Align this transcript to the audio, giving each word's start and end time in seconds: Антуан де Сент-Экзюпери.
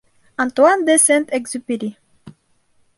Антуан 0.43 0.79
де 0.87 0.95
Сент-Экзюпери. 1.05 1.89